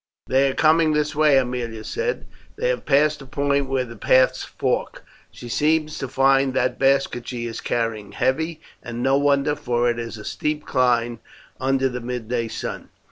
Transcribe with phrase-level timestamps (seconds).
[0.25, 4.43] "They are coming this way," Aemilia said; "they have passed the point where the paths
[4.43, 5.05] fork.
[5.29, 9.99] She seems to find that basket she is carrying heavy, and no wonder, for it
[9.99, 11.19] is a steep climb
[11.59, 12.89] under the midday sun."